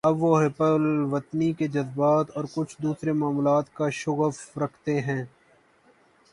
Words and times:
اب 0.03 0.23
وہ 0.23 0.41
حب 0.41 0.63
الوطنی 0.63 1.51
کے 1.53 1.67
جذبات 1.67 2.31
اور 2.33 2.45
کچھ 2.53 2.75
دوسرے 2.83 3.11
معاملات 3.11 3.73
کا 3.73 3.89
شغف 3.89 4.57
رکھتے 4.57 4.99
ہیں۔ 5.01 5.23